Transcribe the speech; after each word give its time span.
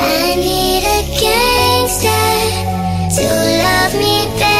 I 0.00 0.34
need 0.36 0.84
a 0.84 1.00
gangster 1.18 2.08
to 3.16 3.26
love 3.64 3.94
me 3.94 4.26
better. 4.38 4.57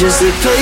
Just 0.00 0.22
a 0.22 0.30
paper 0.40 0.59